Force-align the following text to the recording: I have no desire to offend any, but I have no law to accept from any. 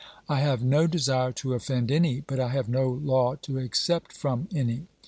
I 0.27 0.39
have 0.39 0.63
no 0.63 0.87
desire 0.87 1.31
to 1.33 1.53
offend 1.53 1.91
any, 1.91 2.21
but 2.21 2.39
I 2.39 2.47
have 2.47 2.67
no 2.67 2.89
law 2.89 3.35
to 3.43 3.59
accept 3.59 4.13
from 4.13 4.47
any. 4.51 4.87